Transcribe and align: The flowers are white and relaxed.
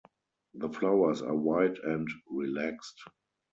The 0.55 0.67
flowers 0.69 1.21
are 1.21 1.35
white 1.35 1.77
and 1.83 2.07
relaxed. 2.27 2.99